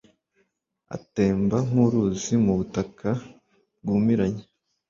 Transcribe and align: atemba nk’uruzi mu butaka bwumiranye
atemba 0.95 1.57
nk’uruzi 1.67 2.33
mu 2.43 2.53
butaka 2.59 3.09
bwumiranye 3.81 4.43